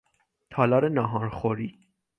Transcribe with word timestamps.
تالار 0.49 0.89
ناهارخوری 0.89 1.79